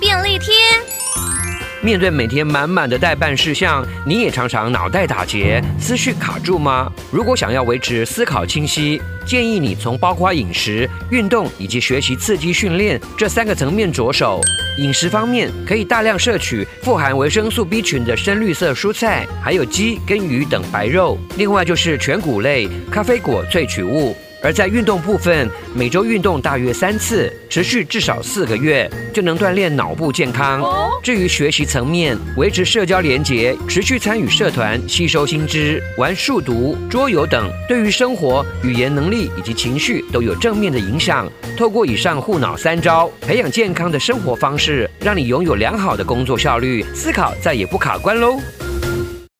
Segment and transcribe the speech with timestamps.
[0.00, 0.54] 便利贴。
[1.80, 6.90] 面对每天满满的待办事项，你也常常脑袋打结、思绪卡住吗？
[7.12, 14.40] 如果想要维持思考清晰，建议你从包括饮食、运动以及学习刺激训练这三个层面着手。
[14.78, 21.16] 饮食方面，可以大量摄取富含维生素 B 群的深绿色蔬菜，还有鸡跟鱼等白肉。
[21.36, 24.16] 另外就是全谷类、咖啡果萃取物。
[24.42, 30.62] 而在运动部分，每周运动大约三次，持续至少四个月，就能锻炼脑部健康。
[31.02, 41.30] 至于学习层面，维持社交连结，持续参与社团，吸收新知，玩数独、桌游等，对于生活、语言能力以及情绪都有正面的影响。
[41.56, 48.38] 透过以上护脑三招，培养健康的生活方式，让你拥有良好的工作效率，思考再也不卡关喽。